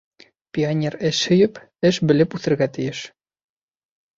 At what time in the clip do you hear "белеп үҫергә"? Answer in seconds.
2.13-2.69